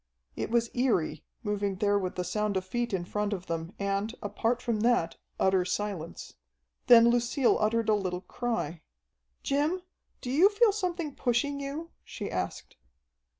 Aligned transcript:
It 0.35 0.49
was 0.49 0.69
eery, 0.75 1.21
moving 1.43 1.75
there 1.75 1.99
with 1.99 2.15
the 2.15 2.23
sound 2.23 2.57
of 2.57 2.65
feet 2.65 2.91
in 2.91 3.05
front 3.05 3.33
of 3.33 3.45
them, 3.45 3.75
and, 3.77 4.15
apart 4.23 4.59
from 4.59 4.79
that, 4.79 5.15
utter 5.39 5.63
silence. 5.63 6.33
Then 6.87 7.09
Lucille 7.11 7.55
uttered 7.59 7.87
a 7.87 7.93
little 7.93 8.21
cry. 8.21 8.81
"Jim, 9.43 9.83
do 10.19 10.31
you 10.31 10.49
feel 10.49 10.71
something 10.71 11.13
pushing 11.13 11.59
you?" 11.59 11.91
she 12.03 12.31
asked. 12.31 12.77